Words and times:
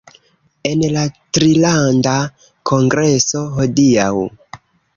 En 0.69 0.79
la 1.01 1.03
Trilanda 1.37 2.15
Kongreso 2.73 3.45
hodiaŭ 3.59 4.11